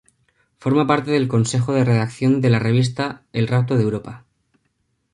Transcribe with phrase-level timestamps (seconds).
[0.57, 4.25] Forma parte del Consejo de Redacción de la revista El Rapto de Europa.